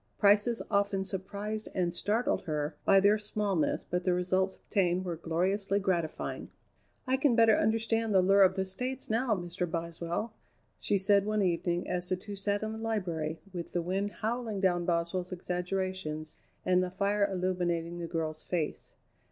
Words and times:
Prices 0.17 0.63
often 0.71 1.03
surprised 1.03 1.69
and 1.75 1.93
startled 1.93 2.45
her 2.45 2.75
by 2.85 2.99
their 2.99 3.19
smallness, 3.19 3.83
but 3.83 4.03
the 4.03 4.15
results 4.15 4.55
obtained 4.55 5.05
were 5.05 5.15
gloriously 5.15 5.79
gratifying. 5.79 6.49
"I 7.05 7.17
can 7.17 7.35
better 7.35 7.55
understand 7.55 8.11
the 8.11 8.23
lure 8.23 8.41
of 8.41 8.55
the 8.55 8.65
States 8.65 9.11
now, 9.11 9.35
Mr. 9.35 9.69
Boswell," 9.69 10.33
she 10.79 10.97
said 10.97 11.23
one 11.27 11.43
evening 11.43 11.87
as 11.87 12.09
the 12.09 12.15
two 12.15 12.35
sat 12.35 12.63
in 12.63 12.71
the 12.71 12.79
library 12.79 13.41
with 13.53 13.73
the 13.73 13.81
wind 13.83 14.09
howling 14.11 14.59
down 14.59 14.85
Boswell's 14.85 15.31
exaggerations 15.31 16.35
and 16.65 16.81
the 16.81 16.89
fire 16.89 17.29
illuminating 17.31 17.99
the 17.99 18.07
girl's 18.07 18.41
face. 18.41 18.95